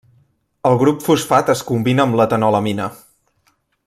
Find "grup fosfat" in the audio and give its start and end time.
0.83-1.51